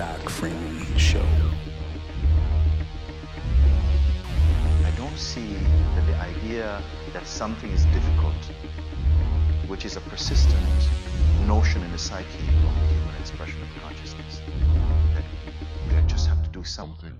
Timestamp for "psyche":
11.98-12.24